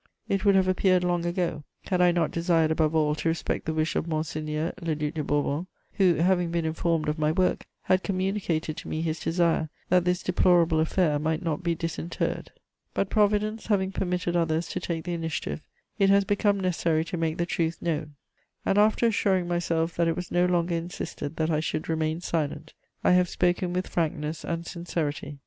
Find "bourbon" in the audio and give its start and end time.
5.23-5.67